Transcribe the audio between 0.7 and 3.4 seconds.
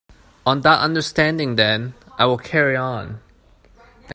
understanding then, I will carry on.